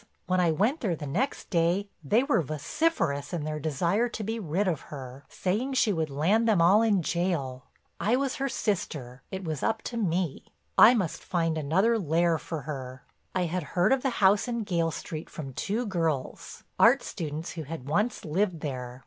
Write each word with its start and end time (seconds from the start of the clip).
When 0.25 0.39
I 0.39 0.49
went 0.49 0.79
there 0.79 0.95
the 0.95 1.05
next 1.05 1.51
day 1.51 1.87
they 2.03 2.23
were 2.23 2.41
vociferous 2.41 3.33
in 3.33 3.43
their 3.43 3.59
desire 3.59 4.09
to 4.09 4.23
be 4.23 4.39
rid 4.39 4.67
of 4.67 4.81
her, 4.89 5.25
saying 5.29 5.73
she 5.73 5.93
would 5.93 6.09
land 6.09 6.47
them 6.49 6.59
all 6.59 6.81
in 6.81 7.03
jail. 7.03 7.65
I 7.99 8.15
was 8.15 8.37
her 8.37 8.49
sister; 8.49 9.21
it 9.29 9.43
was 9.43 9.61
up 9.61 9.83
to 9.83 9.97
me, 9.97 10.45
I 10.75 10.95
must 10.95 11.23
find 11.23 11.55
another 11.55 11.99
lair 11.99 12.39
for 12.39 12.61
her. 12.63 13.03
"I 13.35 13.43
had 13.45 13.61
heard 13.77 13.93
of 13.93 14.01
the 14.01 14.09
house 14.25 14.47
in 14.47 14.63
Gayle 14.63 14.89
Street 14.89 15.29
from 15.29 15.53
two 15.53 15.85
girls, 15.85 16.63
art 16.79 17.03
students, 17.03 17.51
who 17.51 17.61
had 17.65 17.87
once 17.87 18.25
lived 18.25 18.61
there. 18.61 18.99